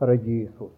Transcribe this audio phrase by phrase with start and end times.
[0.00, 0.76] Herre Jesus,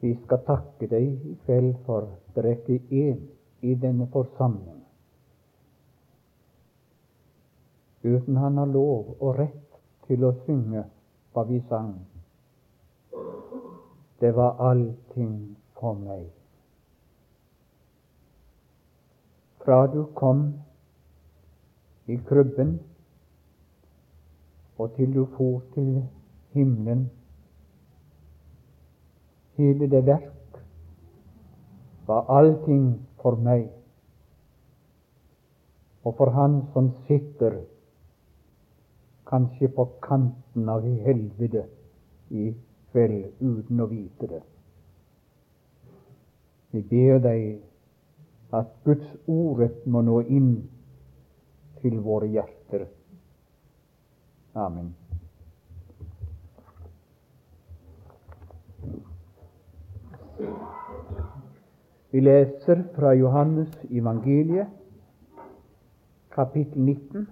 [0.00, 3.24] vi skal takke deg i kveld for er ikke én
[3.62, 4.80] i denne forsamling
[8.02, 10.84] uten han har lov og rett til å synge
[11.32, 11.92] hva vi sang.
[14.20, 15.34] Det var allting
[15.80, 16.26] for meg.
[19.60, 20.46] Fra du kom
[22.08, 22.78] i krybben
[24.80, 26.02] og til du for til
[26.56, 27.10] himmelen.
[29.56, 30.60] Hele det verk
[32.06, 32.86] var allting
[33.22, 33.66] for meg
[36.04, 37.58] og for Han som sitter
[39.28, 41.66] kanskje på kanten av helvete
[42.30, 42.46] i
[42.92, 44.40] kveld uten å vite det.
[46.72, 47.60] Vi ber deg
[48.56, 50.54] at Guds ordet må nå inn
[51.82, 52.88] til våre hjerter.
[54.54, 54.96] Amen.
[62.10, 64.66] Vi leser fra Johannes evangeliet,
[66.30, 67.28] kapittel 19,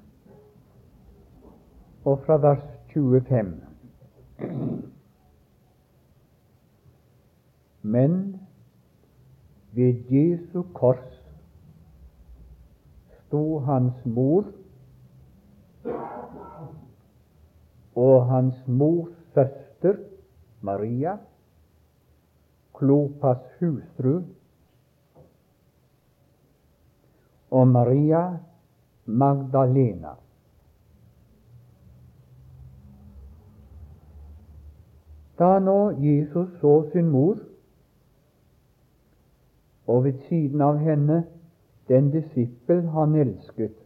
[2.04, 2.62] og fra vers
[2.94, 3.60] 25.
[7.82, 8.40] Men
[9.72, 11.24] ved Jesu kors
[13.26, 14.44] sto hans mor
[17.98, 19.96] og hans mors søster
[20.60, 21.16] Maria,
[22.74, 24.22] Klopas hustru,
[27.50, 28.22] og Maria
[29.04, 30.14] Magdalena.
[35.38, 37.36] Da nå Jesus så sin mor,
[39.86, 41.22] og ved siden av henne
[41.88, 43.76] den disippel han elsket,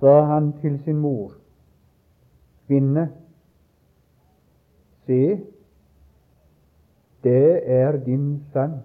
[0.00, 1.41] sa han til sin mor,
[2.66, 3.08] Kvinne,
[5.06, 5.40] se,
[7.22, 8.80] det er din sønn.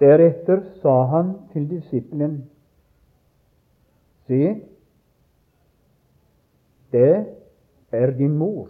[0.00, 2.40] Deretter sa han til disippelen,
[4.30, 4.60] Se,
[6.92, 7.26] det
[7.92, 8.68] er din mor.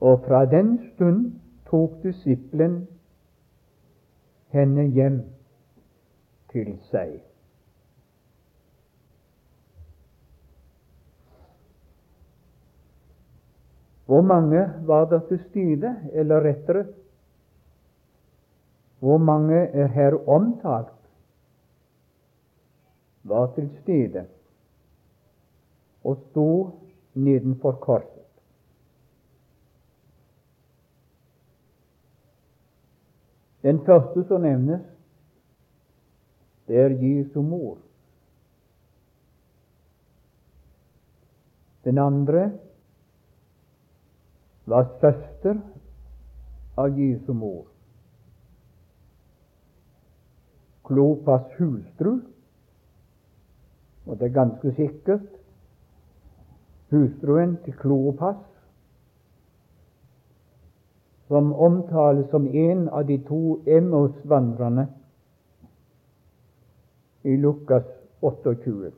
[0.00, 1.32] Og fra den stund
[1.70, 2.88] tok disippelen
[4.48, 5.20] henne hjem
[6.52, 7.20] til seg.
[14.12, 16.86] Hvor mange var der til stede, eller rettere
[18.98, 20.98] hvor mange er her omtalt,
[23.24, 24.26] var til stede
[26.04, 26.70] og sto
[27.14, 28.28] nedenfor korset.
[33.62, 34.84] Den første som nevnes,
[36.68, 37.78] det er Jesu mor.
[41.84, 42.50] Den andre
[44.64, 45.60] var søster
[46.74, 47.66] av Jesu mor.
[50.84, 52.20] Klopas hustru,
[54.06, 55.28] og det er ganske sikkert
[56.90, 58.40] hustruen til Klopas,
[61.28, 64.88] som omtales som en av de to Emmaus-vandrerne
[67.24, 67.86] i Lukas
[68.20, 68.90] 28.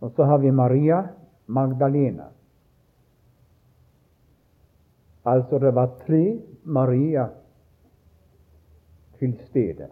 [0.00, 1.04] Og så har vi Maria
[1.52, 2.30] Magdalena.
[5.24, 7.28] Altså det var tre Maria
[9.18, 9.88] til stede.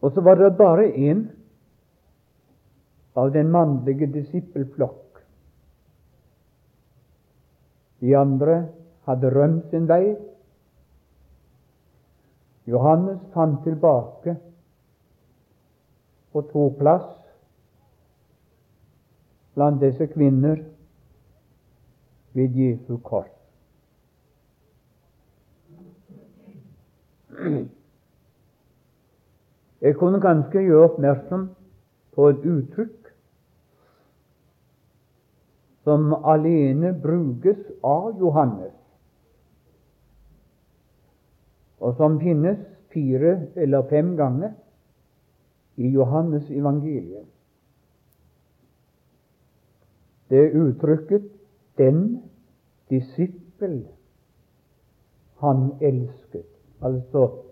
[0.00, 1.28] Og så var det bare én
[3.16, 5.20] av den mannlige disippelflokk.
[8.00, 8.68] De andre
[9.04, 10.16] hadde rømt sin vei.
[12.66, 14.38] Johannes fant tilbake
[16.34, 17.08] og tok plass
[19.54, 20.62] blant disse kvinner
[22.32, 23.30] ved Jesu kors.
[29.80, 31.48] Jeg kunne ganske gjøre oppmerksom
[32.14, 33.12] på et uttrykk
[35.88, 38.74] som alene brukes av Johannes,
[41.80, 42.60] og som finnes
[42.92, 44.52] fire eller fem ganger
[45.80, 47.26] i Johannes evangeliet.
[50.30, 51.30] Det er uttrykket
[51.78, 52.22] 'den
[52.90, 53.88] disippel
[55.40, 57.42] han elsket', altså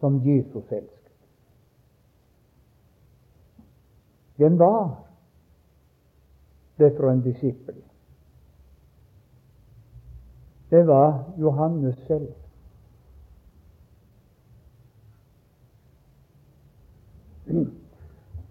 [0.00, 1.16] som Jesus elsket.
[4.36, 5.04] Hvem var
[6.78, 7.82] det for en disippel?
[10.70, 12.28] det var Johannes selv.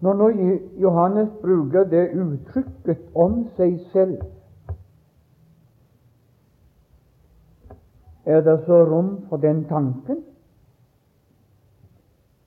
[0.00, 0.28] Når nå
[0.82, 4.18] Johannes bruker det uttrykket om seg selv,
[8.28, 10.20] er det så rom for den tanken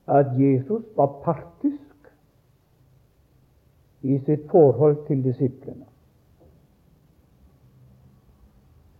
[0.07, 2.11] at Jesus var partisk
[4.01, 5.85] i sitt forhold til disiplene,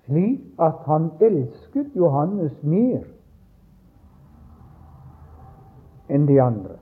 [0.06, 3.06] slik at han elsket Johannes mer
[6.10, 6.78] enn de andre.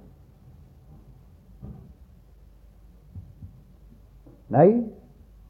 [4.49, 4.83] Nei,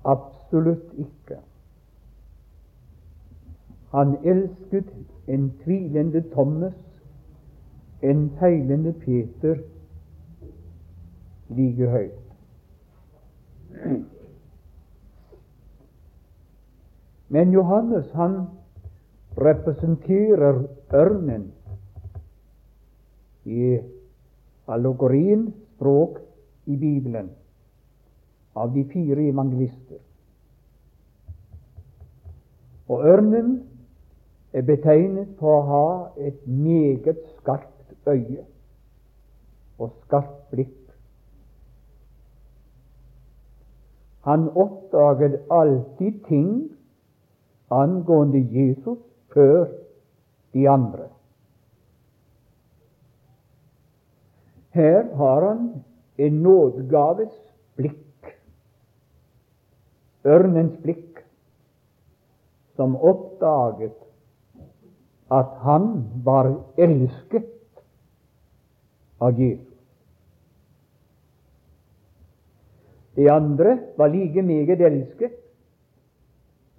[0.04, 1.40] absolutt ikke.
[3.92, 4.92] Han elsket
[5.28, 6.76] en tvilende Thomas,
[8.02, 9.56] en feilende Peter,
[11.50, 12.26] like høyt.
[17.30, 18.38] Men Johannes han
[19.38, 20.64] representerer
[20.94, 21.52] ørnen
[23.46, 23.78] i
[24.68, 26.20] allegorien, språk
[26.66, 27.30] i Bibelen
[28.60, 30.00] av de fire evangelister.
[32.90, 33.52] Og ørnen
[34.54, 35.90] er betegnet på å ha
[36.28, 38.44] et meget skarpt øye
[39.80, 40.76] og skarpt blikk.
[44.28, 46.52] Han oppdaget alltid ting
[47.72, 49.00] angående Jesus
[49.34, 49.70] før
[50.54, 51.08] de andre.
[54.76, 55.64] Her har han
[56.18, 57.34] en nådegaves
[57.78, 58.09] blikk
[60.26, 61.22] ørnens blikk,
[62.76, 63.96] som oppdaget
[65.32, 65.92] at han
[66.26, 67.50] var elsket
[69.22, 69.66] av Jesus.
[73.16, 75.34] De andre var like meget elsket,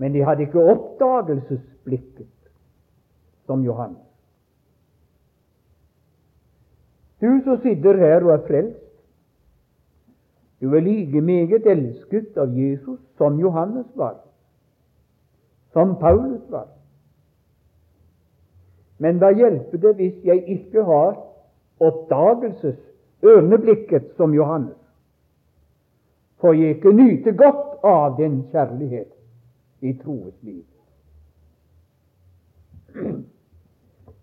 [0.01, 2.29] men de hadde ikke oppdagelsesblikket
[3.47, 4.07] som Johannes.
[7.21, 8.90] Du som sitter her og er frelst,
[10.61, 14.17] du er like meget elsket av Jesus som Johannes var,
[15.73, 16.69] som Paulus var.
[18.99, 21.15] Men hva hjelper det hvis jeg ikke har
[21.81, 22.77] oppdagelses
[23.25, 24.77] ørneblikket som Johannes?
[26.41, 29.09] For jeg ikke nyte godt av den kjærlighet
[29.81, 30.65] i troens liv.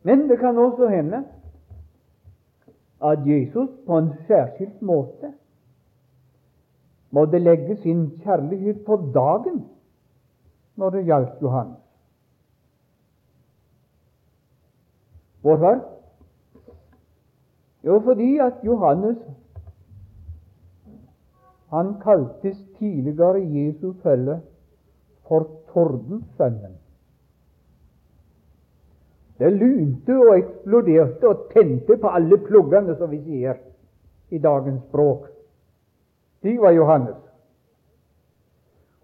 [0.04, 1.24] Men det kan også hende
[3.02, 5.34] at Jesus på en særskilt måte
[7.12, 9.62] måtte legge sin kjærlighet på dagen
[10.78, 11.84] når det gjaldt Johannes.
[15.42, 15.80] Hvorfor?
[17.84, 19.18] Jo, fordi at Johannes
[21.70, 24.42] han kaltes tidligere Jesu følge
[25.28, 26.76] for Tordensønnen.
[29.40, 33.60] Det lunte og eksploderte og tente på alle pluggene, som vi sier
[34.34, 35.28] i dagens språk.
[36.44, 37.18] De var Johannes.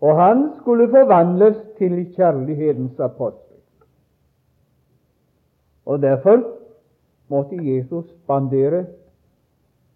[0.01, 3.57] Og han skulle forvandles til kjærlighetens apostel.
[5.85, 6.44] Og derfor
[7.27, 8.85] måtte Jesus spandere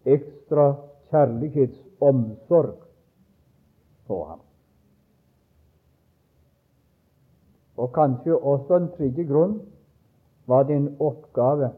[0.06, 0.74] ekstra
[1.12, 2.76] kjærlighetsomsorg
[4.08, 4.40] på ham.
[7.78, 9.60] Og kanskje også en tredje grunn
[10.48, 11.72] var det en oppgave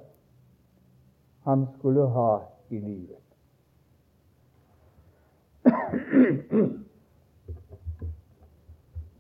[1.46, 2.30] han skulle ha
[2.70, 3.29] i livet.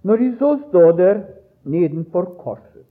[0.04, 1.22] Når de så står der
[1.64, 2.86] nedenfor korset,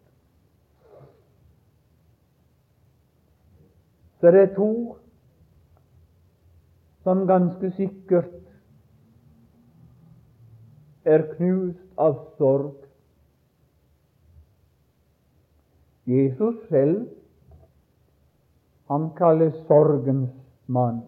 [4.20, 4.96] så er det to
[7.02, 8.34] som ganske sikkert
[11.04, 12.74] er knust av sorg.
[16.08, 17.06] Jesus selv,
[18.88, 20.32] han kalles sorgens
[20.66, 21.02] mann.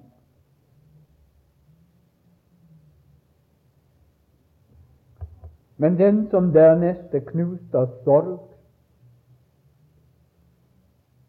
[5.81, 8.35] Men den som dernest er knust av sorg,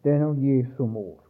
[0.04, 1.22] det er nå Jesu mor.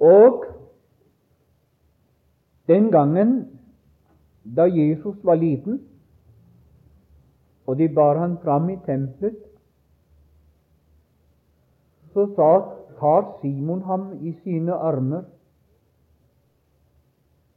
[0.00, 0.46] Og
[2.72, 3.34] den gangen
[4.56, 5.82] da Jesus var liten,
[7.66, 9.36] og de bar han fram i tempelet,
[12.16, 12.48] så sa
[13.02, 15.26] tar Simon ham i sine armer,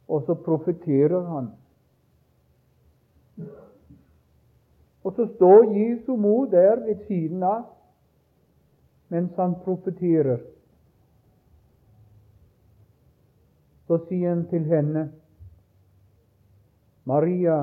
[0.08, 1.48] og så profeterer han.
[5.06, 7.64] Og så står Jesu mor der ved siden av
[9.08, 10.42] mens han profeterer.
[13.86, 15.06] så sier han til henne
[17.06, 17.58] Maria,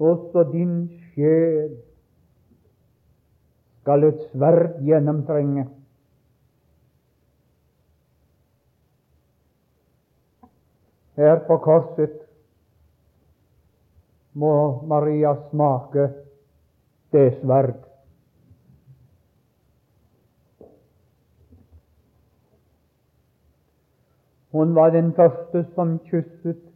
[0.00, 0.76] også din
[1.12, 1.74] sjel
[3.82, 5.66] skal et sverd gjennomtrenge.
[11.16, 12.20] Her på korset
[14.32, 16.08] må Maria smake
[17.12, 17.74] det sverd.
[24.52, 26.72] Hun var den første som kysset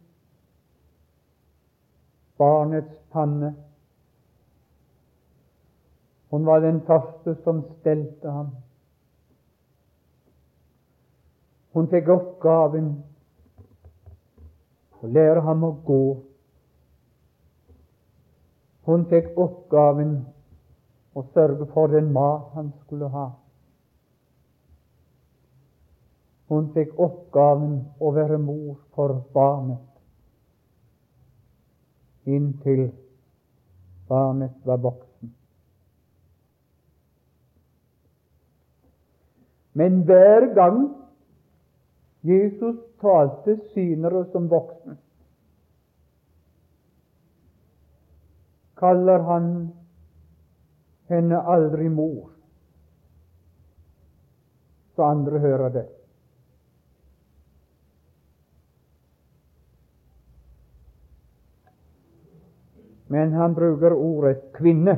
[2.37, 3.55] barnets panne.
[6.29, 8.49] Hun var den første som stelte ham.
[11.73, 12.89] Hun fikk oppgaven
[15.01, 16.01] å lære ham å gå.
[18.87, 20.13] Hun fikk oppgaven
[21.17, 23.27] å sørge for den mat han skulle ha.
[26.47, 29.83] Hun fikk oppgaven å være mor for barnet
[32.27, 32.91] inntil
[34.07, 35.33] barnet var voksen.
[39.73, 40.96] Men hver gang
[42.27, 44.97] Jesus talte synere som voksen.
[48.77, 49.69] kaller han
[51.09, 52.29] henne aldri mor,
[54.95, 55.87] så andre hører det.
[63.09, 64.97] men han bruker ordet kvinne.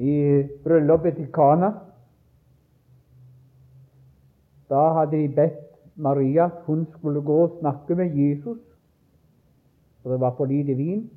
[0.00, 0.16] I
[0.64, 1.74] bryllupet i Kana
[4.70, 8.58] da hadde de bedt Maria at hun skulle gå og snakke med Jesus,
[10.02, 11.10] for det var for lite vin.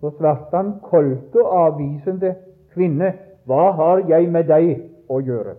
[0.00, 2.34] Så svarte han kolte og avvisende
[2.74, 3.14] kvinne,
[3.44, 4.68] hva har jeg med deg
[5.08, 5.56] å gjøre?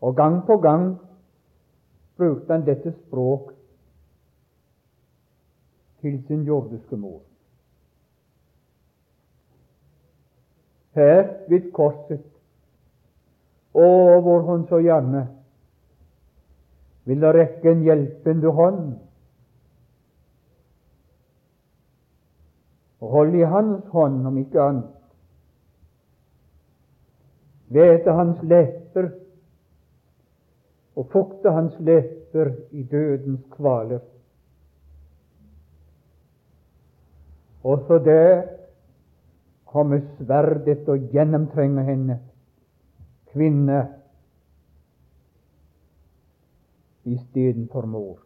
[0.00, 0.92] Og gang på gang
[2.16, 3.57] brukte han dette språk
[6.00, 7.20] til sin jordiske mor.
[10.94, 12.24] Her ved korset,
[13.74, 15.28] og hvor hun så gjerne
[17.04, 18.98] ville rekke en hjelpende hånd
[23.00, 24.94] og holde i hans hånd, om ikke annet.
[27.68, 29.08] Vete hans lepper
[30.96, 34.00] og fukte hans lepper i dødens kvaler.
[37.64, 38.42] Også der
[39.66, 42.20] kommer sverdet og gjennomtrenger henne,
[43.32, 43.82] kvinne
[47.04, 48.18] istedenfor mor.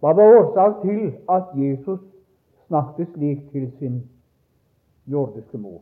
[0.00, 2.00] Hva var årsak til at Jesus
[2.66, 4.02] snakket slik til sin
[5.06, 5.80] jordiske mor.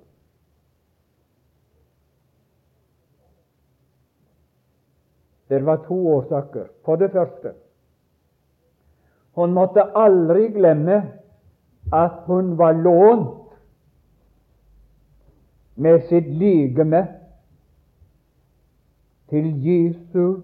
[5.53, 6.71] Det var to årsaker.
[6.85, 7.53] For det første
[9.37, 10.97] hun måtte aldri glemme
[11.93, 13.53] at hun var lånt
[15.77, 17.03] med sitt ligeme
[19.33, 20.41] til Jesu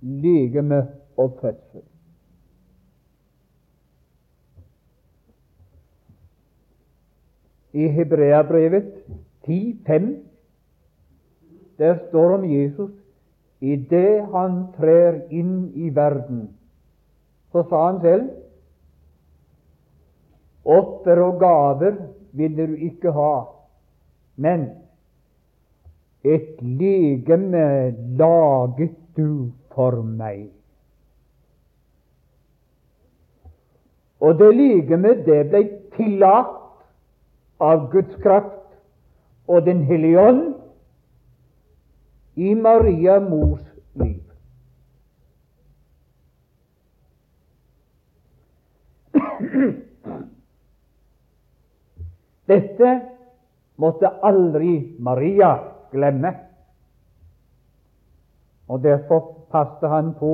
[0.00, 0.82] ligeme
[1.16, 1.82] og fødsel.
[7.72, 8.92] i Hebreabrevet
[9.48, 10.16] 10,5.
[11.78, 13.01] Der står om Jesus
[13.62, 16.48] idet han trer inn i verden.
[17.52, 18.30] Så sa han selv
[20.62, 21.96] Offer og gaver
[22.38, 23.32] ville du ikke ha,
[24.38, 24.68] men
[26.22, 27.64] et legeme
[28.18, 30.44] laget du for meg.
[34.22, 35.64] Og det legemet, det ble
[35.96, 36.54] tillatt
[37.58, 38.58] av Guds kraft
[39.50, 40.51] og Den hellige ånd
[42.34, 44.22] i Maria mors liv.
[52.48, 52.92] Dette
[53.76, 55.52] måtte aldri Maria
[55.92, 56.32] glemme.
[58.68, 60.32] Og derfor passet han på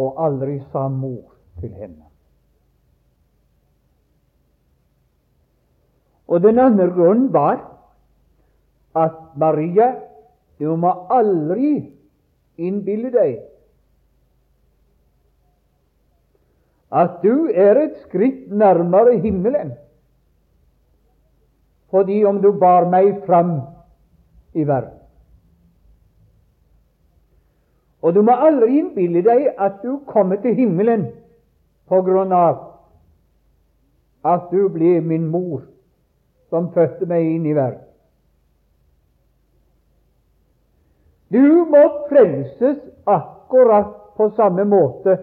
[0.00, 2.06] og aldri sa mor til henne.
[6.32, 7.60] Og den andre grunnen var
[8.96, 9.90] at Maria
[10.60, 11.72] Du må aldri
[12.60, 13.40] innbille deg
[16.92, 19.72] at du er et skritt nærmere himmelen
[21.92, 23.50] fordi om du bar meg fram
[24.56, 24.96] i verden.
[28.02, 31.04] Og du må aldri innbille deg at du kommer til himmelen
[31.88, 32.62] på grunn av
[34.24, 35.66] at du ble min mor
[36.48, 37.91] som fødte meg inn i verden.
[41.32, 45.16] Du må frelses akkurat på samme måte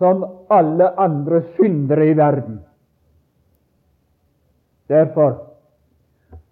[0.00, 2.58] som alle andre syndere i verden.
[4.92, 5.38] Derfor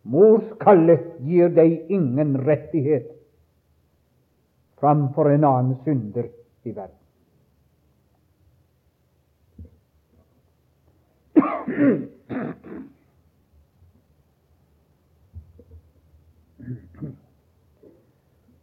[0.09, 3.11] mors kalle gir deg ingen rettighet
[4.81, 6.31] framfor en annen synder
[6.65, 6.95] i verden.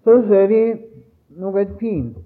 [0.05, 0.61] Så ser vi
[1.41, 2.17] noe fint.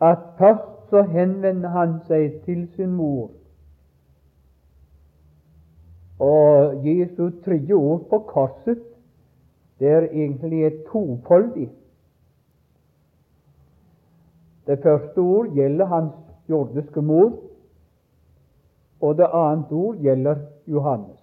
[0.00, 3.32] At først så henvender han seg til sin mor.
[6.20, 8.86] Og Jesu tredje ord på korset
[9.80, 11.70] det er egentlig et tofoldig.
[14.66, 16.14] Det første ord gjelder hans
[16.48, 17.32] jordiske mor,
[19.00, 20.36] og det annet ord gjelder
[20.66, 21.19] Johannes.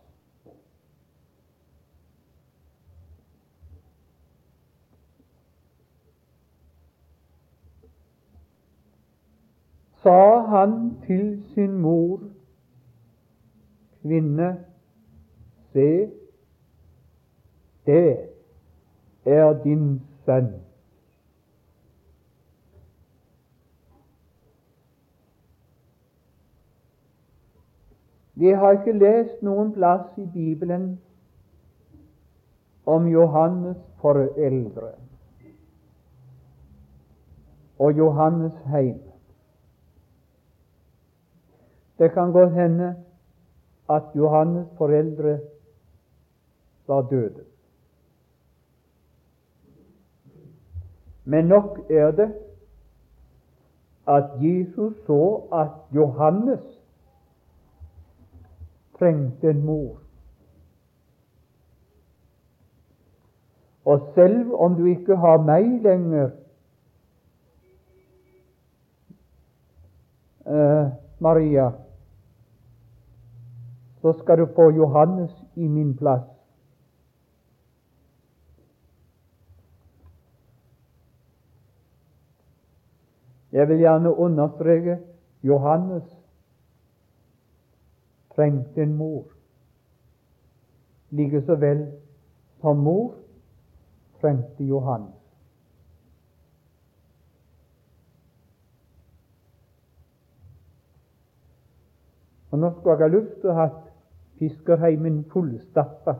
[10.08, 12.20] Sa han til sin mor,
[14.02, 14.66] kvinne,
[15.74, 16.12] se,
[17.86, 18.18] det
[19.26, 20.48] er din sønn.
[28.36, 30.88] Vi har ikke lest noen plass i Bibelen
[32.86, 34.94] om Johannes foreldre
[37.80, 39.07] og Johannes heim.
[42.00, 42.96] Det kan godt hende
[43.90, 45.40] at Johannes foreldre
[46.88, 47.44] var døde.
[51.26, 52.34] Men nok er det
[54.08, 56.60] at Jesus så at Johannes
[59.00, 59.98] trengte en mor.
[63.86, 66.30] Og selv om du ikke har meg lenger,
[70.48, 70.88] eh,
[71.20, 71.72] Maria,
[74.08, 76.24] så skal du få Johannes i min plass.
[83.52, 85.00] Jeg vil gjerne understreke
[85.44, 86.04] Johannes
[88.36, 89.24] trengte en mor,
[91.10, 91.88] like så vel
[92.62, 93.14] som mor
[94.22, 95.16] trengte Johannes.
[102.52, 103.68] Og Nå skulle jeg ha lyst til å ha
[104.40, 106.16] fiskerheimen fullstappa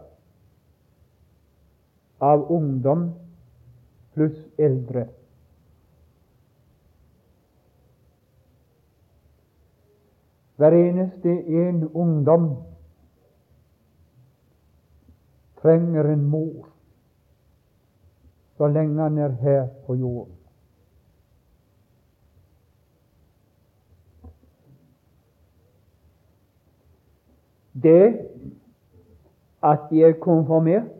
[2.20, 3.12] av ungdom
[4.14, 5.08] pluss eldre.
[10.58, 12.48] Hver eneste en ungdom
[15.62, 16.66] trenger en mor
[18.58, 20.47] så lenge han er her på jorden.
[27.84, 28.20] Det
[29.64, 30.92] at de er konfirmert,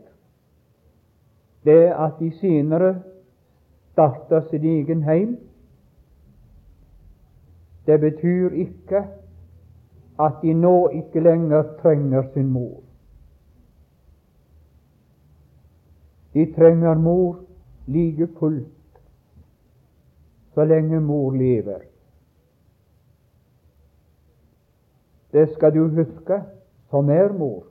[1.64, 3.02] det at de senere
[3.92, 5.38] starter sin egen heim,
[7.86, 9.04] det betyr ikke
[10.20, 12.80] at de nå ikke lenger trenger sin mor.
[16.34, 17.40] De trenger mor
[17.86, 18.78] like fullt
[20.58, 21.78] så lenge mor lever.
[25.32, 26.42] Det skal du huske
[26.90, 27.64] som er mor.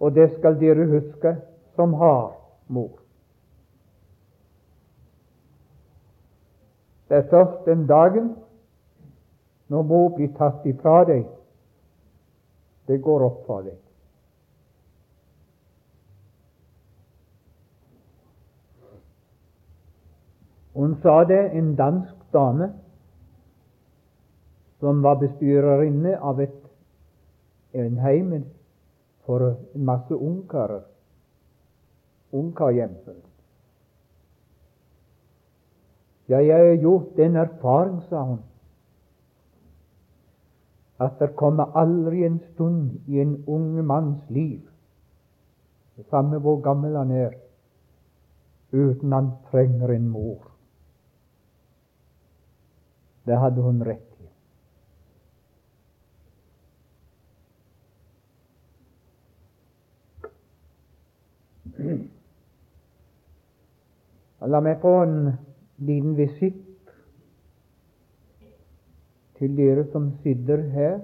[0.00, 1.36] Og det skal dere huske
[1.76, 2.32] som har
[2.68, 3.00] mor.
[7.08, 8.34] Det er først den dagen
[9.68, 11.24] når mor blir tatt ifra deg,
[12.86, 13.78] det går opp for deg.
[20.74, 22.70] Hun sa det, en dansk dame
[24.80, 26.56] som var bestyrerinne av et,
[27.72, 28.32] en heim
[29.26, 30.86] for en masse ungkarer.
[32.32, 32.94] Ungkarhjem.
[36.30, 38.38] Ja, jeg har gjort den erfaring, sa hun,
[41.00, 44.60] at det kommer aldri en stund i en ung manns liv,
[45.96, 47.34] det samme hvor gammel han er,
[48.72, 50.46] uten han trenger en mor.
[53.26, 54.28] Det hadde hun rett i.
[64.40, 65.16] La meg få en
[65.84, 66.66] liten visitt
[69.40, 70.98] til dere som sitter her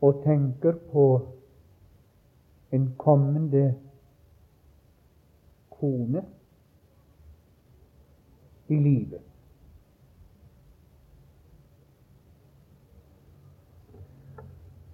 [0.00, 1.06] og tenker på
[2.74, 3.64] en kommende
[5.70, 6.22] kone
[8.70, 9.20] i livet.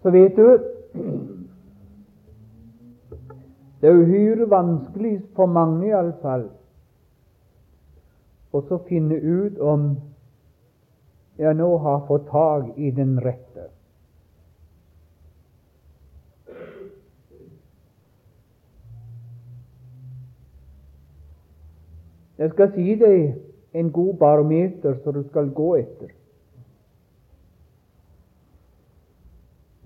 [0.03, 0.76] Så vet du
[3.81, 6.49] Det er uhyre vanskelig for mange iallfall
[8.57, 9.91] å finne ut om
[11.37, 13.67] jeg nå har fått tak i den rette.
[22.41, 26.16] Jeg skal si deg en god barometer som du skal gå etter.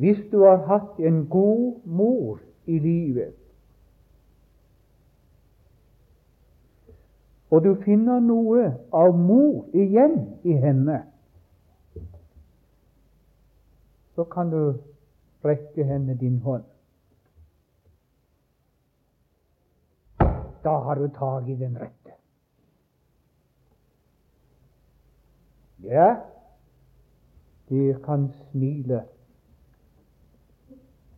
[0.00, 3.34] Hvis du har hatt en god mor i livet,
[7.50, 8.62] og du finner noe
[8.96, 10.16] av mor igjen
[10.48, 11.02] i henne,
[14.16, 14.62] så kan du
[15.44, 16.64] rekke henne din hånd.
[20.64, 22.16] Da har du tak i den rette.
[25.84, 26.10] Ja,
[27.68, 29.04] de kan smile,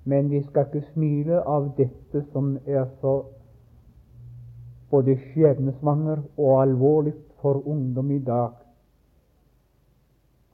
[0.05, 3.15] men vi skal ikke smile av dette som er så
[4.91, 8.59] både skjebnesvanger og alvorlig for ungdom i dag.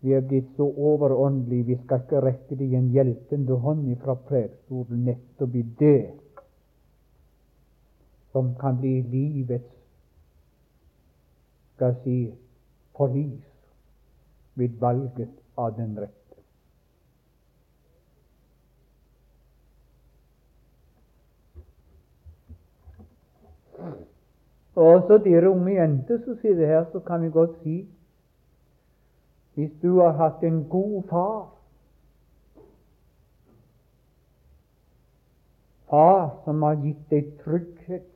[0.00, 5.02] Vi er blitt så overåndelige, vi skal ikke rekke dem en hjelpende hånd fra prekestolen
[5.08, 5.98] nettopp i det
[8.32, 9.74] som kan bli livets
[11.78, 12.34] skal jeg si,
[12.98, 13.44] forlis
[14.58, 16.17] ved valget av den rette.
[24.78, 27.78] Og også dere unge jenter som sitter her, så kan vi godt si
[29.58, 31.48] hvis du har hatt en god far
[35.90, 38.06] Far som har gitt deg trygghet,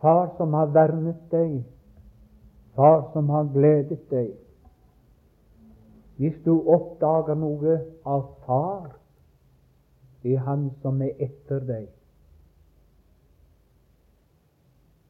[0.00, 1.64] far som har vernet deg,
[2.76, 4.30] Far som har gledet deg.
[6.16, 8.94] Hvis du oppdager noe av Far
[10.22, 11.88] det er Han som er etter deg,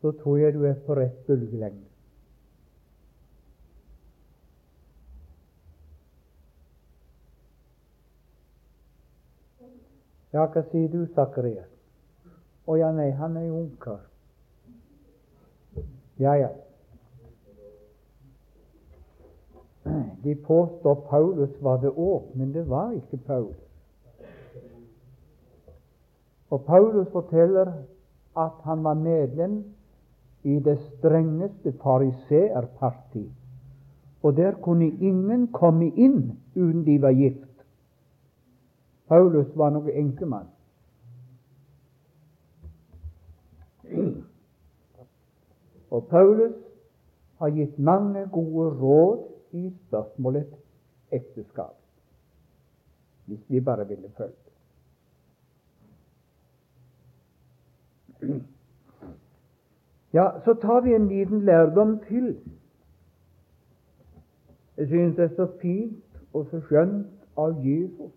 [0.02, 1.86] så tror jeg du er på rett bølgelengde.
[10.32, 11.68] Ja, hva sier du, Sakarias?
[12.66, 14.00] Å ja, nei, han er jo ungkar.
[16.22, 16.48] Ja, ja.
[20.22, 23.60] De påstår Paulus var det òg, men det var ikke Paulus.
[26.50, 27.72] Og Paulus forteller
[28.38, 29.62] at han var medlem
[30.42, 33.31] i det strengeste fariseerparti.
[34.22, 37.48] Og der kunne ingen komme inn uten de var gift.
[39.09, 40.46] Paulus var noe enkemann.
[45.90, 46.55] Og Paulus
[47.38, 50.55] har gitt mange gode råd i spørsmålet
[51.12, 51.76] ekteskap,
[53.26, 54.42] hvis vi bare ville følge.
[60.12, 62.37] Ja, så tar vi en liten lærdom til.
[64.77, 68.12] Jeg synes det er så fint og så skjønt av Jesus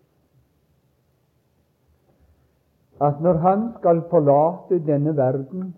[3.02, 5.76] at når han skal forlate denne verden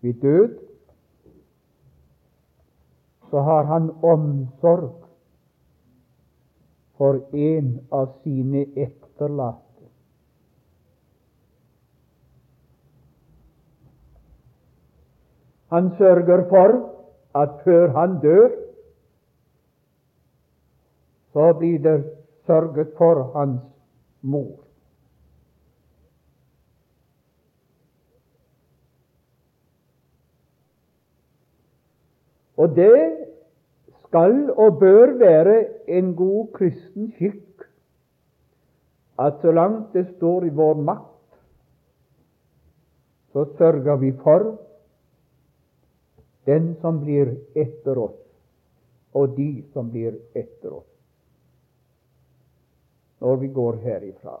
[0.00, 0.58] ved død,
[3.30, 4.94] så har han omsorg
[6.96, 9.69] for en av sine etterlatte.
[15.70, 16.72] Han sørger for
[17.34, 18.48] at før han dør,
[21.32, 22.04] så blir det
[22.46, 23.60] sørget for hans
[24.22, 24.58] mor.
[32.56, 33.16] Og det
[34.06, 37.64] skal og bør være en god kristen skikk
[39.20, 41.38] at så langt det står i vår makt,
[43.32, 44.58] så sørger vi for
[46.44, 48.20] den som blir etter oss,
[49.12, 50.88] og de som blir etter oss,
[53.20, 54.38] når vi går herifra.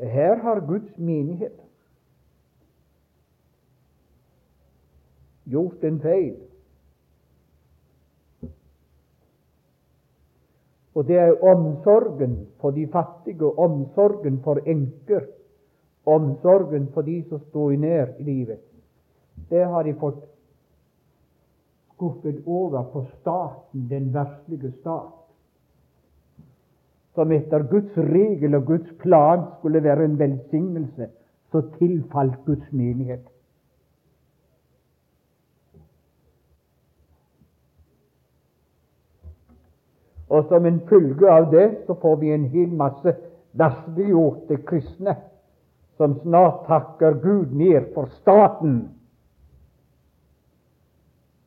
[0.00, 1.58] Her har Guds menighet
[5.50, 6.38] gjort en feil.
[10.94, 15.26] Og det er omsorgen for de fattige, omsorgen for enker,
[16.06, 18.60] omsorgen for de som står nær i livet.
[19.50, 20.20] Det har de fått
[21.94, 25.16] skuffet over på staten, den verslige stat,
[27.14, 31.10] som etter Guds regel og Guds plan skulle være en velsignelse,
[31.52, 33.26] så tilfalt Guds menighet.
[40.30, 43.16] Og som en følge av det så får vi en hel masse
[43.58, 45.16] versliggjorte kristne
[46.00, 48.78] som snart takker Gud mer for staten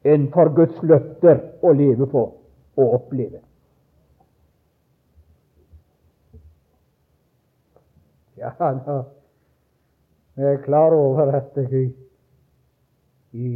[0.05, 2.21] enn for Guds løfter å leve på
[2.77, 3.41] og oppleve.
[8.37, 8.99] Ja, da
[10.35, 11.95] jeg er klar over at jeg
[13.33, 13.49] i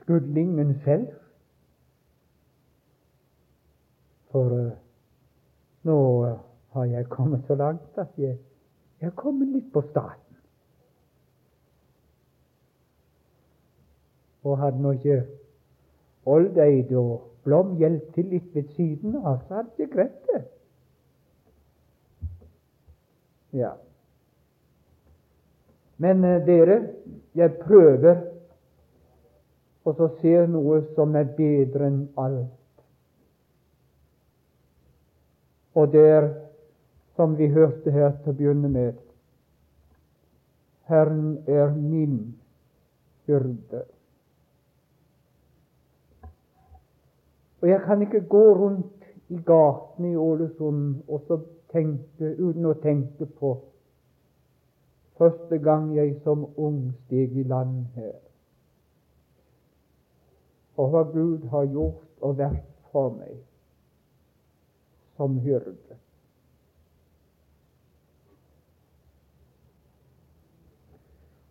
[0.00, 1.06] skuddlingen selv
[4.34, 4.72] For uh,
[5.86, 5.98] nå
[6.74, 8.34] har jeg kommet så langt at jeg,
[9.00, 10.22] jeg er kommet litt på staten.
[14.46, 15.22] Og hadde nå ikke
[16.26, 20.40] Oldeid og Blom hjulpet til litt ved siden av, så hadde jeg greid det.
[23.54, 23.74] Ja.
[26.02, 26.80] Men uh, dere,
[27.38, 28.24] jeg prøver
[29.86, 32.80] og så ser noe som er bedre enn alt.
[35.78, 36.26] Og det er,
[37.16, 38.98] som vi hørte her til å begynne med,
[40.86, 42.36] Herren er min
[43.26, 43.82] hyrde.
[47.62, 51.40] Og jeg kan ikke gå rundt i gatene i Ålesund og så
[51.72, 53.56] tenke, uten å tenke på
[55.18, 58.14] første gang jeg som ung steg i land her,
[60.76, 63.38] og hva Gud har gjort og vært for meg
[65.16, 65.96] som hyrde.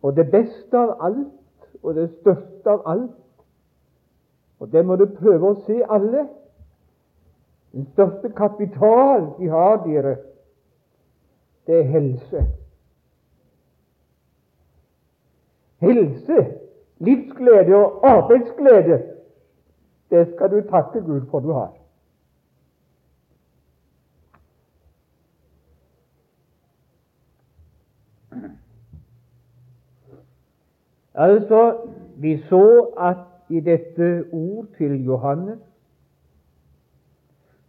[0.06, 1.32] Og det beste av alt,
[1.82, 3.14] og det største av alt,
[4.60, 6.28] og det må du prøve å se alle
[7.76, 10.14] Den største kapital vi har, dere,
[11.66, 12.44] det er helse.
[15.84, 16.38] Helse,
[17.04, 19.02] livsglede og arbeidsglede,
[20.10, 21.74] det skal du takke Gud for du har.
[31.16, 31.78] Altså,
[32.16, 33.16] vi så at
[33.48, 35.58] i dette ord til Johannes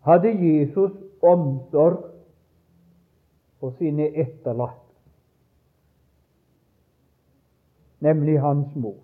[0.04, 0.92] hadde Jesus
[1.24, 2.04] omsorg
[3.60, 4.94] for sine etterlatte,
[8.00, 9.00] nemlig hans mor.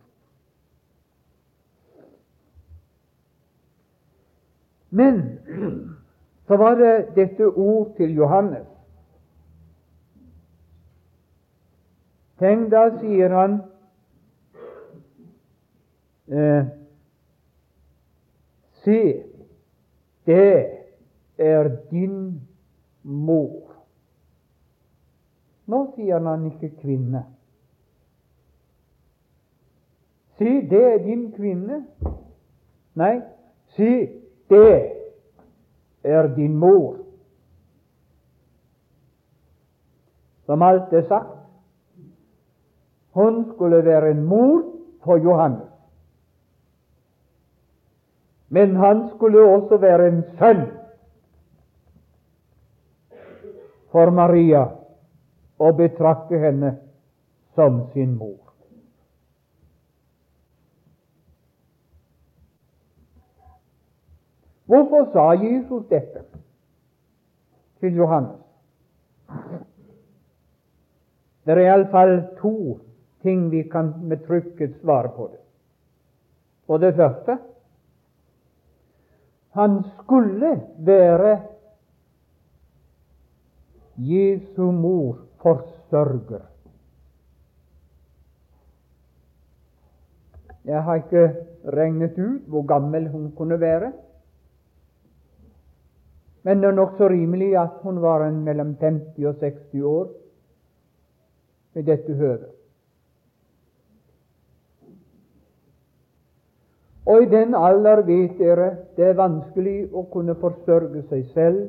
[4.90, 5.40] Men
[6.48, 8.68] så var det dette ord til Johannes.
[12.40, 13.62] Tenk, da sier han
[16.28, 16.64] eh,
[18.84, 19.24] Se,
[20.26, 20.68] det
[21.38, 22.42] er din
[23.04, 23.72] mor.
[25.66, 27.24] Nå sier han ikke kvinne.
[30.36, 31.86] Si, det er din kvinne.
[33.00, 33.14] Nei,
[33.78, 33.92] si,
[34.52, 34.74] det
[36.04, 37.00] er din mor.
[40.46, 41.38] Som alt er sagt,
[43.16, 44.66] hun skulle være en mor
[45.06, 45.73] for Johannes.
[48.54, 50.66] Men han skulle også være en sønn
[53.92, 54.62] for Maria
[55.58, 56.76] og betrakte henne
[57.56, 58.52] som sin mor.
[64.70, 66.22] Hvorfor sa Jesus dette
[67.82, 68.38] til Johannes?
[71.46, 72.54] Det er iallfall to
[73.26, 75.42] ting vi kan med trykket svare på det.
[76.70, 77.38] For det første
[79.54, 81.42] han skulle være
[83.98, 86.42] Jesu mor forsørger.
[90.66, 91.36] Jeg har ikke
[91.68, 93.92] regnet ut hvor gammel hun kunne være,
[96.44, 100.10] men det er nokså rimelig at hun var mellom 50 og 60 år
[101.74, 102.63] ved dette høvet.
[107.14, 111.60] Og i den alder vet dere det er vanskelig å kunne forsørge seg selv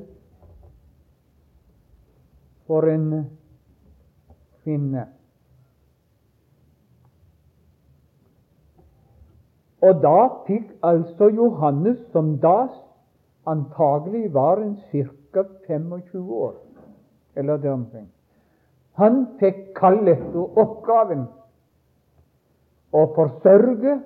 [2.64, 3.10] for en
[4.64, 5.04] kvinne.
[9.84, 12.70] Og da fikk altså Johannes, som da
[13.44, 15.44] antagelig var en ca.
[15.66, 16.54] 25 år,
[17.36, 18.08] eller det omkring.
[18.96, 21.26] Han fikk kallet og oppgaven
[22.94, 23.98] å forsørge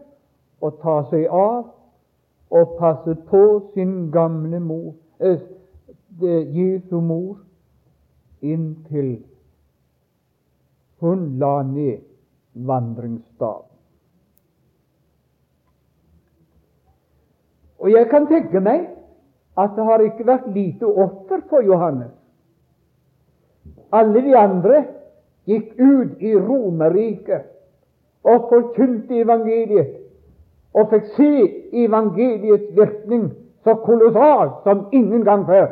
[0.61, 1.69] og ta seg av
[2.51, 3.43] og passe på
[3.75, 5.39] sin gamle mor, eh,
[6.21, 7.37] Jesu mor,
[8.43, 9.19] inntil
[11.01, 11.99] hun la ned
[12.55, 13.69] vandringsstaven.
[17.79, 18.89] Og jeg kan tenke meg
[19.59, 22.15] at det har ikke vært lite offer for Johannes.
[23.95, 24.83] Alle de andre
[25.49, 27.47] gikk ut i Romerriket
[28.27, 29.95] og forkynte evangeliet
[30.75, 31.31] og fikk se
[31.85, 33.31] evangeliets virkning
[33.65, 35.69] så kolossal som ingen gang før.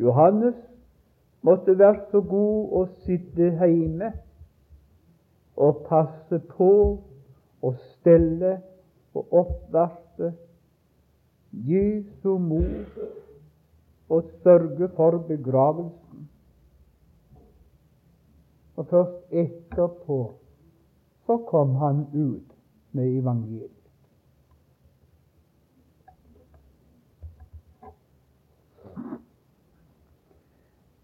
[0.00, 0.56] Johannes
[1.42, 4.12] måtte være så god å sitte hjemme
[5.60, 6.72] og passe på
[7.62, 8.56] og stelle
[9.14, 10.32] og oppvarte
[11.50, 13.00] Jesu mor
[14.10, 16.28] og sørge for begravelsen.
[18.76, 20.20] Og først etterpå
[21.30, 22.52] så kom han ut
[22.90, 23.70] med evangeliet.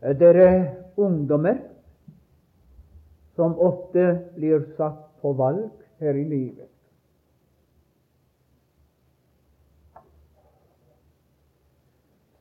[0.00, 0.48] Dere
[0.96, 1.60] ungdommer
[3.36, 5.70] som ofte blir satt på valg
[6.02, 6.66] her i livet.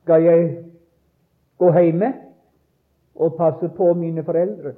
[0.02, 0.50] Skal jeg
[1.58, 2.10] gå hjemme
[3.14, 4.74] og passe på mine foreldre?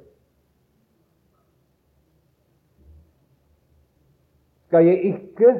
[4.69, 5.53] Skal jeg ikke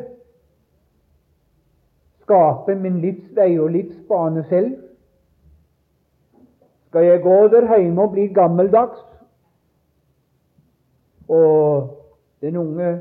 [2.21, 4.75] skape min livsvei og livsbane selv?
[6.87, 8.99] Skal jeg gå der hjemme og bli gammeldags?
[11.29, 11.89] Og
[12.41, 12.99] den unge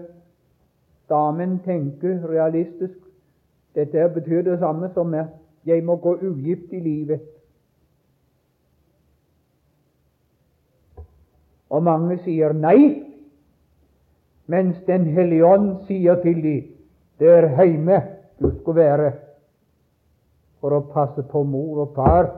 [1.09, 2.97] damen tenker realistisk
[3.75, 5.27] dette betyr det samme som at
[5.66, 7.21] jeg må gå ugift i livet.
[11.71, 13.08] Og mange sier nei,
[14.48, 16.74] mens Den hellige ånd sier til dem
[17.18, 18.02] det er heime
[18.38, 19.12] du skal være
[20.61, 22.28] for å passe på mor og far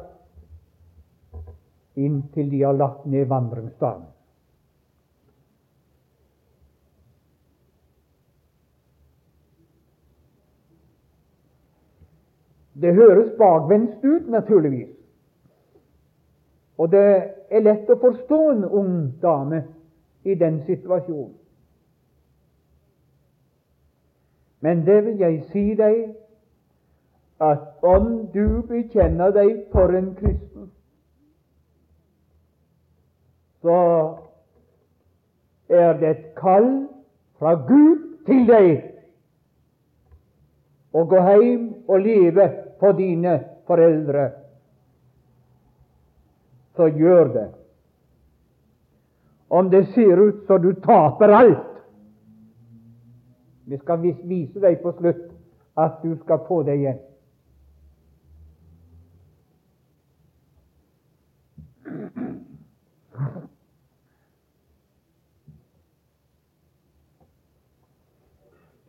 [2.00, 4.06] inntil de har lagt ned vandringsdagen.
[12.80, 14.94] Det høres bakvendt ut, naturligvis.
[16.80, 17.08] Og det
[17.52, 19.66] er lett å forstå en ung dame
[20.24, 21.39] i den situasjonen.
[24.60, 26.02] Men det vil jeg si deg,
[27.40, 30.68] at om du bekjenner deg for en kristen,
[33.64, 33.78] så
[35.68, 36.68] er det et kall
[37.40, 38.70] fra Gud til deg
[40.92, 42.46] å gå hjem og leve
[42.80, 44.26] for dine foreldre.
[46.76, 47.48] Så gjør det.
[49.50, 51.69] Om det ser ut så du taper alt.
[53.70, 55.28] Vi skal vise deg på slutt
[55.78, 56.98] at du skal få det igjen.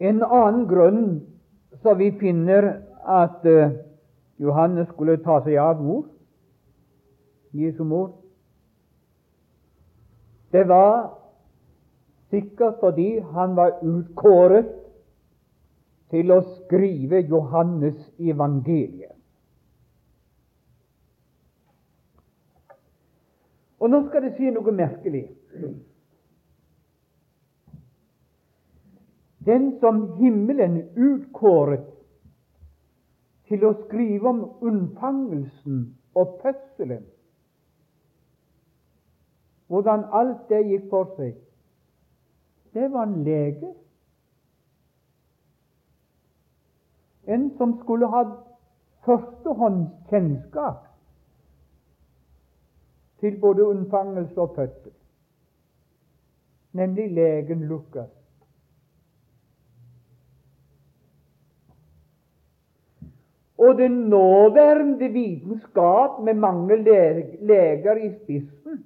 [0.02, 1.06] En annen grunn
[1.84, 2.72] så vi finner
[3.06, 3.70] at uh,
[4.41, 6.08] Johannes skulle ta seg av mor,
[7.54, 8.15] Jesu mor,
[10.52, 11.20] det var
[12.32, 14.72] sikkert fordi han var utkåret
[16.12, 19.15] til å skrive Johannes evangeliet.
[23.82, 25.24] Og nå skal det si noe merkelig.
[29.46, 31.88] den som himmelen utkåret
[33.50, 35.80] til å skrive om unnfangelsen
[36.15, 37.04] og fødselen,
[39.67, 41.34] hvordan alt det gikk for seg,
[42.74, 43.74] det var en lege.
[47.28, 48.24] En som skulle ha
[49.06, 50.88] førstehåndskjennskap
[53.19, 54.92] til både unnfangelse og fødsel,
[56.74, 58.10] nemlig legen Lukas.
[63.58, 66.78] Og den nåværende vitenskap, med mange
[67.42, 68.86] leger i spissen,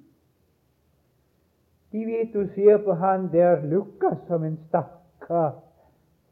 [1.96, 5.54] de vet du ser på han der Lukas som en stakkar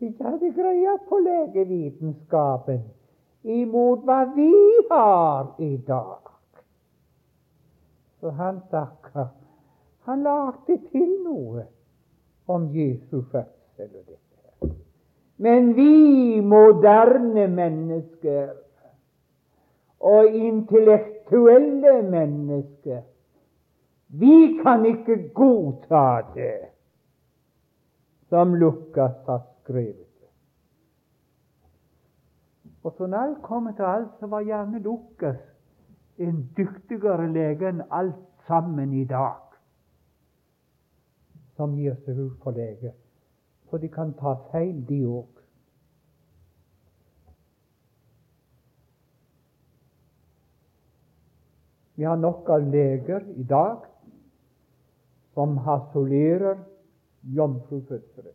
[0.05, 2.83] ikke hadde greie på legevitenskapen
[3.45, 4.51] imot hva vi
[4.91, 6.21] har i dag.
[8.21, 9.31] Så han stakkar,
[10.05, 11.65] han lagde til noe
[12.49, 14.75] om Jesu fødsel og dette.
[15.37, 18.53] Men vi moderne mennesker,
[20.05, 23.01] og intellektuelle mennesker,
[24.21, 26.71] vi kan ikke godta det
[28.29, 30.11] som Lukas har skrevet.
[32.83, 35.41] Og så når alt kommer til alt, så var gjerne Lukas
[36.19, 39.57] en dyktigere lege enn alt sammen i dag,
[41.57, 42.93] som gir seg ut for lege.
[43.71, 45.41] For de kan ta feil, de òg.
[51.97, 53.94] Vi har nok av leger i dag
[55.35, 56.57] som hasolerer
[57.23, 58.35] jomfrufødselen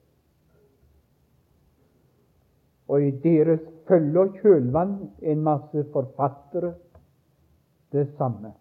[2.89, 6.73] og i deres følge og kjølvann en masse forfattere
[7.93, 8.53] det samme.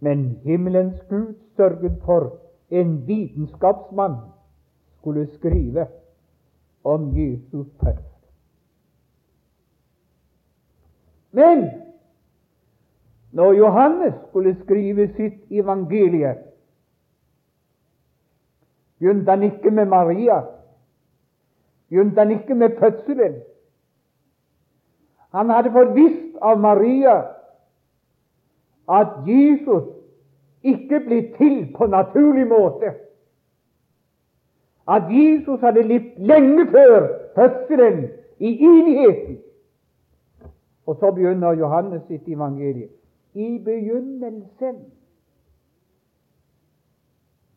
[0.00, 2.36] Men himmelens Gud sørget for
[2.70, 4.14] en vitenskapsmann
[4.98, 5.86] skulle skrive
[6.84, 8.04] om Jesu fødsel.
[11.32, 11.70] Men
[13.32, 16.34] når Johannes skulle skrive sitt evangelie,
[18.98, 20.42] begynte han ikke med Maria
[21.88, 23.34] begynte han ikke med fødselen.
[25.32, 27.16] Han hadde fått visst av Maria
[28.88, 29.88] at Jesus
[30.62, 32.94] ikke ble til på naturlig måte.
[34.88, 38.06] At Jesus hadde levd lenge før fødselen
[38.38, 39.38] i enigheten.
[40.86, 42.88] Og så begynner Johannes sitt evangelie.
[43.34, 44.76] I begynnelsen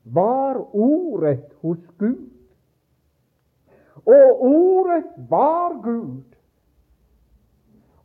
[0.03, 2.29] var Ordet hos Gud.
[4.05, 6.23] Og ordet var Gud.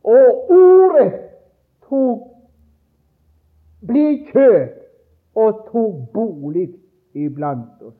[0.03, 1.13] Og ordet
[1.89, 2.27] tok
[3.87, 4.77] ble kjøtt
[5.37, 6.69] og tok bolig
[7.17, 7.99] iblant oss.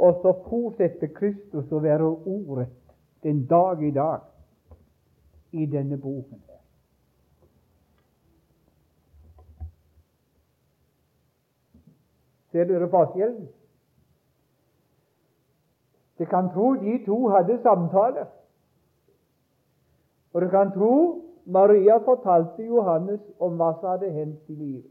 [0.00, 2.68] Og så fortsetter Kristus å være ordet
[3.24, 4.20] den dag i dag
[5.52, 6.40] i denne boken.
[6.46, 6.60] her.
[12.50, 13.48] Ser dere forskjellen?
[16.18, 18.26] Du kan tro de to hadde samtale.
[20.32, 20.94] Og du kan tro
[21.46, 24.90] Maria fortalte Johannes om hva som hadde hendt i livet.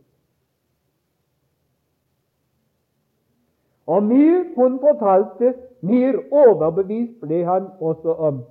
[3.89, 8.41] Og mer hun fortalte, mer overbevist ble han også om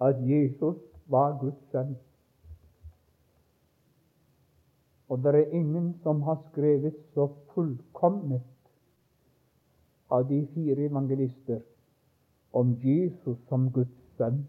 [0.00, 0.76] at Jesus
[1.06, 1.96] var Guds sønn.
[5.12, 8.48] Og det er ingen som har skrevet så fullkomment
[10.08, 11.60] av de fire evangelister
[12.56, 14.40] om Jesus som Guds sønn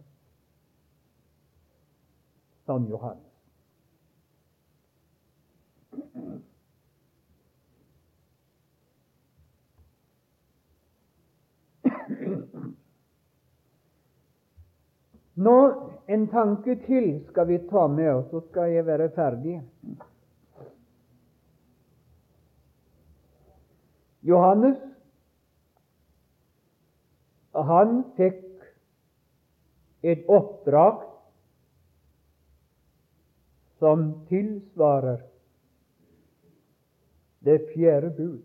[2.64, 3.34] som Johannes.
[15.36, 15.57] Nå
[16.07, 19.59] en tanke til skal vi ta med oss, så skal jeg være ferdig.
[24.24, 24.80] Johannes
[27.53, 28.63] han fikk
[30.03, 31.03] et oppdrag
[33.84, 35.21] som tilsvarer
[37.43, 38.43] det fjerde bud.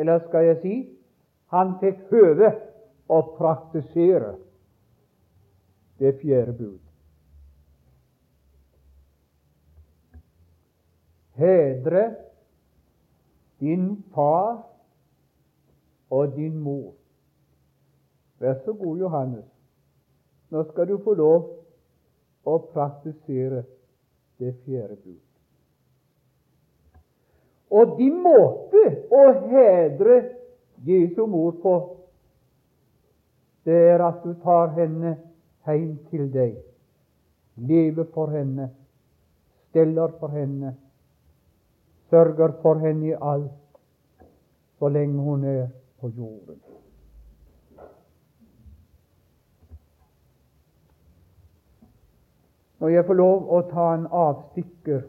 [0.00, 0.76] Eller skal jeg si
[1.52, 2.54] han fikk høve
[3.10, 4.36] å praktisere
[6.00, 6.89] det fjerde bud.
[11.40, 12.04] Hedre
[13.60, 14.62] din far
[16.10, 16.92] og din mor.
[18.40, 19.44] Vær så god, Johannes.
[20.50, 21.48] Nå skal du få lov
[22.48, 23.62] å praktisere
[24.40, 25.20] det fjerde bud.
[27.70, 28.82] Og din måte
[29.14, 30.16] å hedre
[30.84, 31.74] Jesu mor på,
[33.68, 35.14] det er at du tar henne
[35.68, 36.56] hjem til deg,
[37.60, 38.70] lever for henne,
[39.68, 40.72] steller for henne,
[42.10, 43.52] sørger for henne i alt
[44.78, 45.68] så lenge hun er
[46.00, 46.60] på jorden.
[52.80, 55.02] Når jeg får lov å ta en avstikker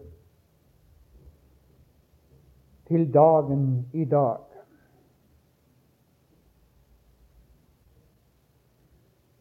[2.92, 4.52] til dagen i dag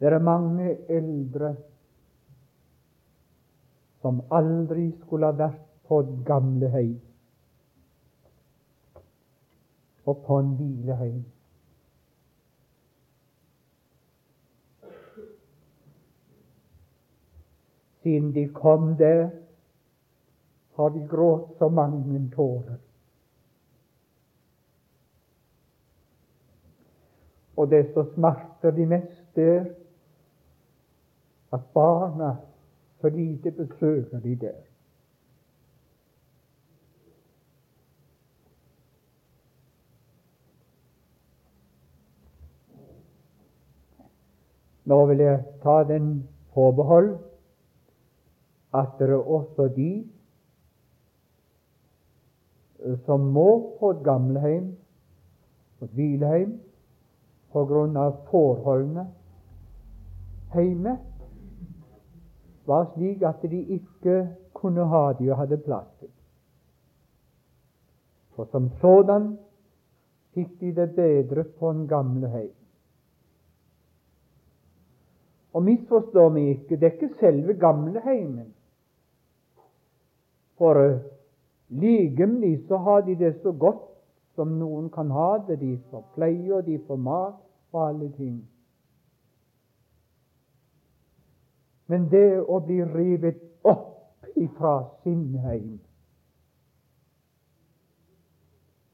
[0.01, 1.51] Det er mange eldre
[4.01, 6.71] som aldri skulle ha vært på gamle
[10.11, 11.25] og på en hvileheim.
[18.03, 19.31] Siden de kom der,
[20.77, 22.79] har de grått så mange tårer.
[27.57, 29.65] Og det som smerter de mest, er
[31.53, 32.37] at barna
[33.01, 34.70] så lite besøker de der.
[44.91, 46.09] Nå vil jeg ta den
[46.55, 47.13] forbehold
[48.75, 49.93] at det er også de
[53.05, 54.77] som må på et gamlehjem,
[55.83, 56.61] et hvilehjem,
[57.55, 59.07] av forholdene
[60.55, 60.97] hjemme
[62.67, 64.17] var slik at de ikke
[64.55, 66.11] kunne ha de og hadde plass til.
[68.37, 69.33] For som sådan
[70.35, 72.60] fikk de det bedre på en gamlehjem.
[75.53, 78.53] Og misforstå meg ikke, det er ikke selve gamleheimen.
[80.61, 81.01] For uh,
[81.69, 83.83] ligemlig så har de det så godt
[84.39, 85.59] som noen kan ha det.
[85.61, 87.41] De får pleie, og de får mat
[87.73, 88.39] og alle ting.
[91.91, 95.81] Men det å bli revet opp ifra sin heim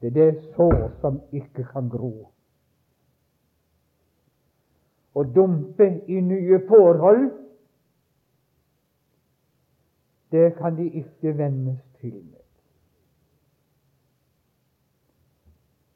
[0.01, 2.29] Det er det sår som ikke kan gro
[5.17, 7.29] å dumpe i nye forhold,
[10.29, 12.43] det kan de ikke vennes til med.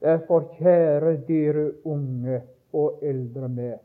[0.02, 2.40] Derfor, kjære dere unge
[2.74, 3.78] og eldre med,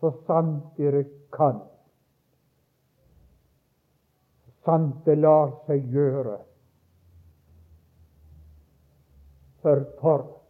[0.00, 1.60] så sant dere kan,
[4.42, 6.40] så sant det lar seg gjøre,
[9.62, 10.43] for for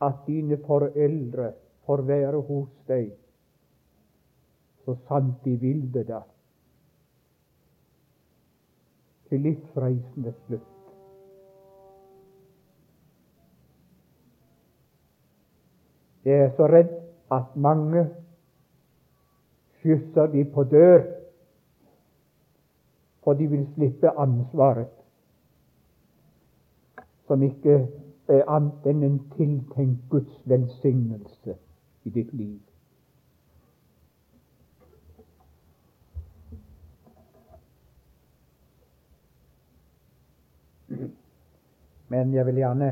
[0.00, 1.52] at dine foreldre
[1.86, 3.12] får være hos deg,
[4.84, 6.22] så sant de vil det da,
[9.28, 10.74] til livsreisende slutt.
[16.24, 16.90] Jeg er så redd
[17.32, 18.06] at mange
[19.78, 21.02] skysser de på dør,
[23.24, 24.92] for de vil slippe ansvaret,
[27.28, 27.78] som ikke
[28.28, 31.56] er annet enn en tiltenkt Guds velsignelse
[32.04, 32.58] i ditt liv.
[42.08, 42.88] Men jeg vil gjerne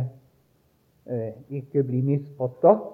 [1.08, 2.92] eh, ikke bli misforstått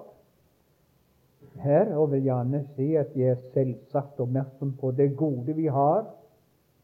[1.63, 6.05] her, og vil gjerne si at jeg er selvsagt oppmerksom på det gode vi har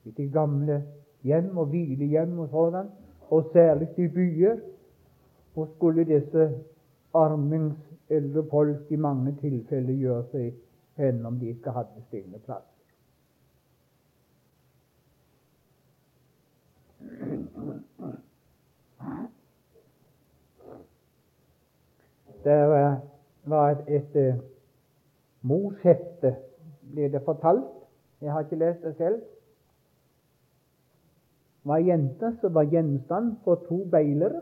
[0.05, 0.81] i de gamle
[1.27, 2.91] hjem og hvilehjem og sånn,
[3.29, 4.59] og særlig i byer
[5.59, 6.51] hvor skulle disse
[7.13, 7.75] armings
[8.09, 10.53] eldre folk i mange tilfeller gjøre seg
[10.95, 12.75] hen om de ikke hadde stille plasser?
[22.43, 22.55] Det
[23.51, 24.39] var et, et, et
[25.41, 26.31] morshefte,
[26.93, 27.67] ble det fortalt.
[28.21, 29.19] Jeg har ikke lest det selv.
[31.59, 34.39] Det var ei jente som var gjenstand for to beilere.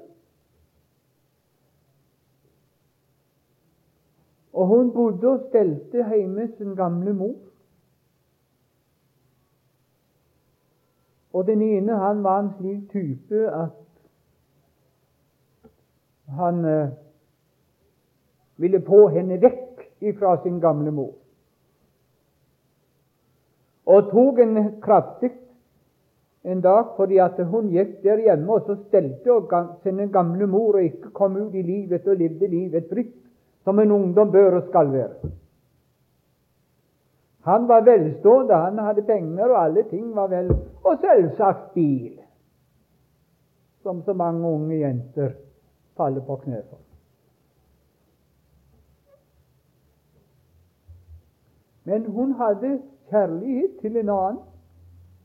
[4.57, 7.35] Og hun bodde og stelte hjemme sin gamle mor.
[11.33, 13.75] Og den ene han var en slik type at
[16.39, 16.89] han eh,
[18.57, 21.13] ville få henne vekk ifra sin gamle mor.
[23.85, 25.31] Og tok henne kraftig
[26.47, 29.37] en dag fordi at hun gikk der hjemme og så stelte
[29.83, 33.26] sin gamle mor og ikke kom ut i livet og levde livet fritt
[33.67, 35.29] som en ungdom bør og skal være.
[37.43, 40.53] Han var velstående, han hadde penger, og alle ting var vel
[40.83, 42.19] Og selvsagt bil,
[43.83, 45.31] som så mange unge jenter
[45.97, 46.79] faller på kne for.
[51.83, 54.39] Men hun hadde kjærlighet til en annen.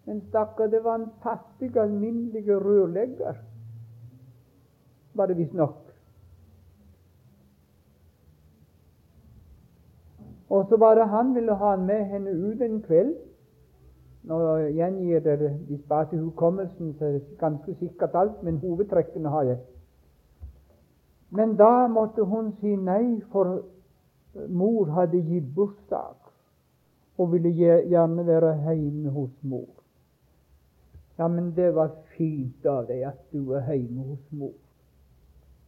[0.07, 3.38] En stakkar, det var en fattig, alminnelig rørlegger,
[5.14, 5.81] var det visstnok.
[10.53, 13.14] Og så var det han ville ha med henne ut en kveld.
[14.28, 14.38] Nå
[14.76, 19.59] gjengir dere de sparte hukommelsen, så er det ganske sikkert alt, men hovedtrekkene har jeg.
[21.30, 23.62] Men da måtte hun si nei, for
[24.48, 26.20] mor hadde gitt bursdag
[27.18, 27.53] og ville
[27.88, 29.72] gjerne være hjemme hos mor.
[31.18, 34.55] Ja, men det var fint av deg at du er hjemme hos mor.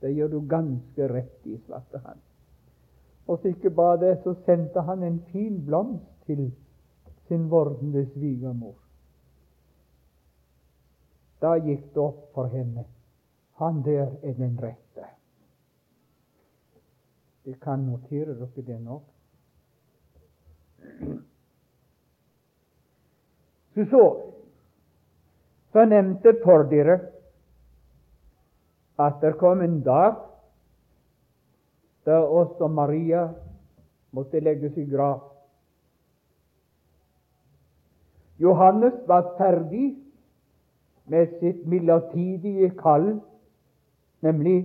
[0.00, 2.20] Det gjør du ganske rett i, svarte han.
[3.26, 6.52] Og så ikke bare det, så sendte han en fin blomst til
[7.28, 8.74] sin vordende svigermor.
[11.40, 12.84] Da gikk det opp for henne
[13.54, 15.04] han der er den rette.
[17.44, 19.00] Det kan notere dere det nå.
[23.74, 24.24] Så, så
[25.72, 26.32] så nevnte
[26.70, 27.00] dere
[28.98, 30.14] at det kom en dag
[32.04, 33.28] da også Maria
[34.14, 35.20] måtte legges i grav.
[38.38, 39.94] Johannes var ferdig
[41.04, 43.20] med sitt midlertidige kall,
[44.24, 44.58] nemlig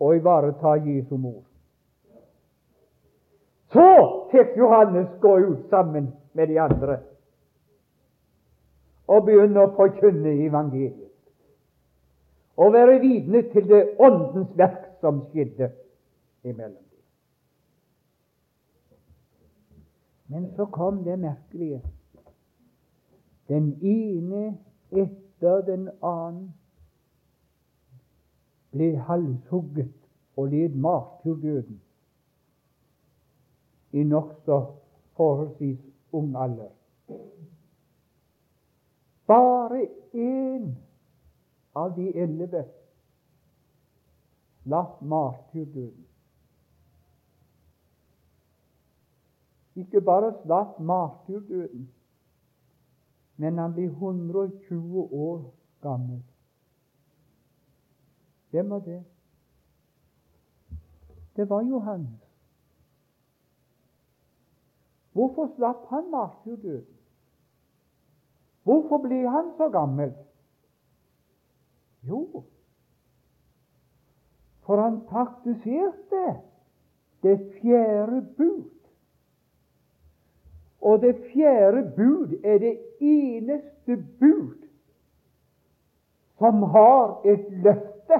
[0.00, 1.42] å ivareta Jesu mor.
[3.72, 3.88] Så
[4.30, 7.00] fikk Johannes gå ut sammen med de andre
[9.06, 11.12] og begynne å forkynne evangeliet.
[12.56, 15.70] Og være vitne til det åndens verk som skjedde
[16.42, 17.02] imellom dem.
[20.28, 21.82] Men så kom det merkelige.
[23.48, 24.58] Den ene
[24.90, 26.54] etter den annen
[28.74, 29.94] ble halshugget
[30.36, 31.80] og led martyrdøden
[33.92, 34.58] i nokså
[35.16, 35.78] forholdsvis
[36.12, 36.72] ung alder.
[39.26, 40.74] Bare én
[41.74, 42.64] av de elleve
[44.62, 46.05] slapp martyrdøden.
[49.76, 51.90] Ikke bare slapp martyrdøden,
[53.36, 55.42] men han ble 120 år
[55.84, 56.22] gammel.
[58.50, 59.04] Hvem var det?
[61.36, 62.20] Det var Johannes.
[65.12, 66.96] Hvorfor slapp han martyrdøden?
[68.62, 70.14] Hvorfor ble han så gammel?
[72.02, 72.44] Jo,
[74.66, 76.24] for han praktiserte
[77.22, 78.75] det fjerde bud.
[80.86, 84.62] Og det fjerde bud er det eneste bud
[86.38, 88.18] som har et løfte,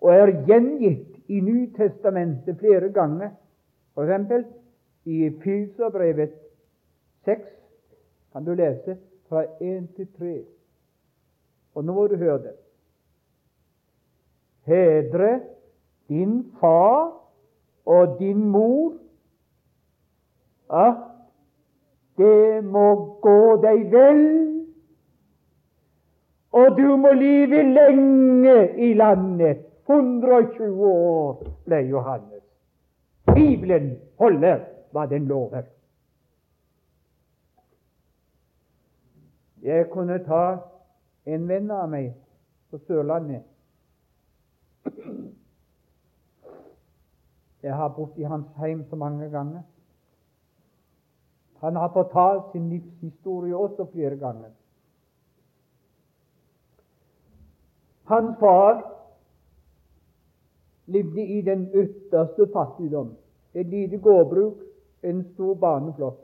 [0.00, 3.34] og er gjengitt i Nytestamentet flere ganger.
[4.00, 4.46] Eksempel
[5.04, 6.32] i Fyserbrevet
[7.28, 7.44] 6
[8.32, 8.96] kan du lese
[9.28, 10.32] fra 1 til 3.
[11.74, 12.56] Og nå må du høre det.
[14.66, 15.40] Hedre
[16.08, 17.12] din far
[17.86, 18.96] og din mor,
[20.70, 20.96] at
[22.18, 22.86] det må
[23.22, 24.22] gå deg vel,
[26.52, 29.66] og du må leve lenge i landet.
[29.90, 32.42] 120 år ble Johannes.
[33.34, 34.60] Bibelen holder
[34.94, 35.64] hva den lover.
[39.62, 40.44] Jeg kunne ta
[41.26, 42.12] en venn av meg
[42.70, 43.42] på Sørlandet.
[47.62, 49.62] Jeg har bodd i hans heim så mange ganger.
[51.60, 54.50] Han har fortalt sin livshistorie også flere ganger.
[58.04, 58.80] Hans far
[60.86, 63.14] levde i den ytterste fattigdom.
[63.54, 64.54] Et lite gårdbruk,
[65.02, 66.18] en stor barneflokk.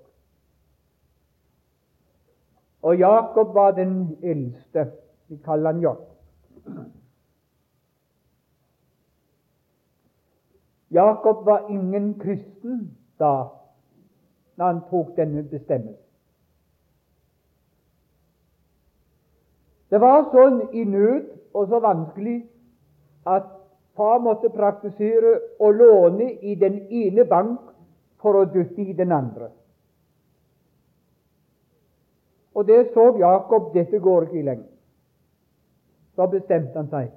[2.82, 4.92] Og Jakob var den eldste.
[5.28, 6.16] Vi kaller han Jakob.
[10.90, 13.48] Jakob var ingen kristen da
[14.56, 16.02] når han tok denne bestemmelsen.
[19.90, 22.40] Det var sånn i nød og så vanskelig
[23.26, 23.46] at
[23.96, 27.60] far måtte praktisere å låne i den ene bank
[28.20, 29.50] for å dytte i den andre.
[32.56, 34.68] Og det så Jakob dette går ikke i lenge.
[36.16, 37.10] Så bestemte han seg.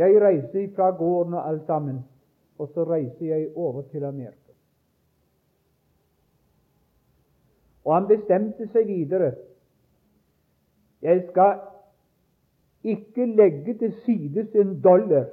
[0.00, 1.98] Jeg reiser fra gården og alt sammen,
[2.58, 4.49] og så reiser jeg over til Amerika.
[7.84, 9.32] Og han bestemte seg videre.
[11.02, 11.60] Jeg skal
[12.84, 15.28] ikke legge til side en dollar,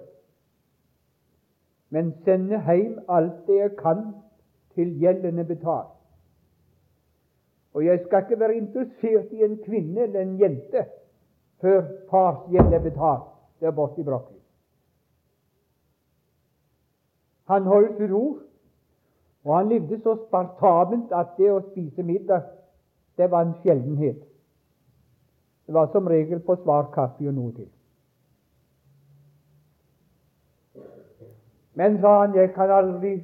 [1.90, 4.04] men sende hjem alt det jeg kan
[4.76, 5.94] til gjelden er betalt.
[7.74, 10.86] Og jeg skal ikke være interessert i en kvinne eller en jente
[11.62, 13.28] før fars gjeld er betalt
[13.60, 14.38] der borte i Brokkli.
[17.48, 18.40] Han holdt sitt ord,
[19.48, 22.44] og han levde så spartabelt at det å spise middag
[23.18, 24.20] det var en sjeldenhet.
[25.66, 27.70] Det var som regel på svar kaffe og noe til.
[31.80, 33.16] Men, sa han, jeg kan aldri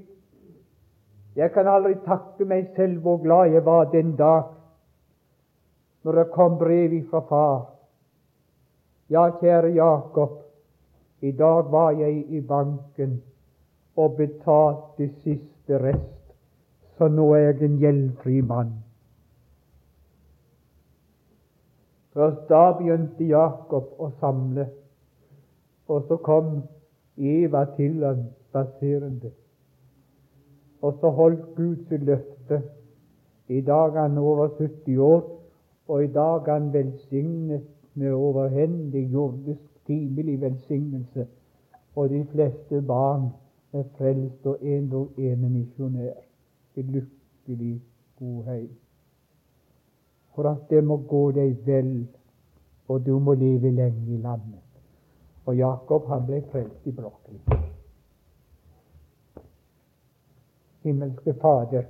[1.36, 4.52] jeg kan aldri takke meg selv hvor glad jeg var den dag
[6.04, 7.62] når det kom brev fra far.
[9.10, 10.38] Ja, kjære Jakob,
[11.22, 13.22] i dag var jeg i banken
[13.96, 15.10] og betalte
[15.64, 16.36] siste rest,
[16.98, 18.72] så nå er jeg en gjeldfri mann.
[22.14, 24.68] Først da begynte Jakob å samle,
[25.88, 26.62] og så kom
[27.18, 29.32] Eva til ham spaserende.
[30.82, 32.62] Og så holdt Gud sitt løfte.
[33.48, 35.24] I dag er han over 70 år,
[35.88, 37.64] og i dag er han velsignet
[37.96, 41.28] med overhendig jordisk timelig velsignelse.
[41.96, 43.30] Og de fleste barn
[43.74, 46.22] er frelst, og en og ene misjonær.
[46.76, 47.82] Et lykkelig
[48.20, 48.70] god heim.
[50.36, 52.08] For at det må gå deg vel,
[52.88, 54.62] og du må leve lenge i landet.
[55.46, 57.40] Og Jakob han ble frelst i Brokkeli.
[60.84, 61.84] Himmelske Fader,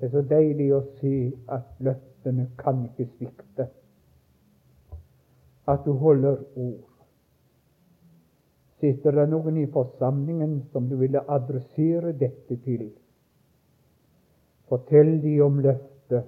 [0.00, 1.16] det er så deilig å se
[1.54, 3.68] at løftene kan ikke svikte.
[5.70, 6.91] At du holder ord.
[8.82, 12.88] Sitter det noen i forsamlingen som du ville adressere dette til?
[14.66, 16.24] Fortell de om løftet,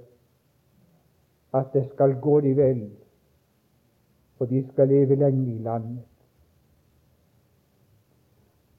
[1.54, 2.82] at det skal gå de vel,
[4.38, 6.04] og de skal leve lenge i landet.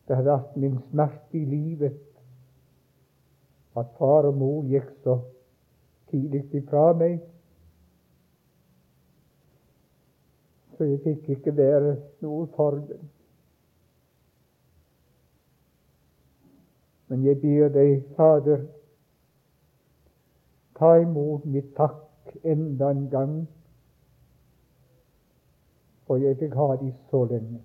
[0.07, 1.99] Det har vært min smerte i livet
[3.75, 5.17] at far og mor gikk så
[6.13, 7.19] tidlig ifra meg.
[10.77, 13.03] Så jeg fikk ikke være noe for dem.
[17.15, 18.65] Men jeg ber deg, Fader,
[20.75, 23.37] ta imot mitt takk enda en gang,
[26.03, 27.61] for jeg fikk ha de så lenge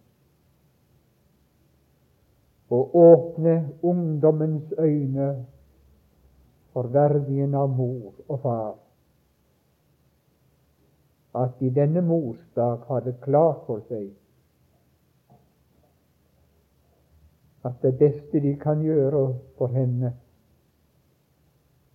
[2.71, 5.33] og åpne ungdommens øyne
[6.71, 8.73] for verdien av mor og far.
[11.35, 14.13] At de denne morsdag har det klart for seg
[17.65, 20.15] at det beste de kan gjøre for henne,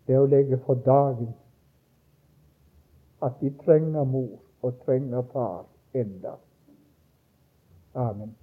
[0.08, 1.34] det er å legge for dagen
[3.26, 5.66] at de trenger mor og trenger far
[5.98, 6.36] enda.
[7.96, 8.36] Amen.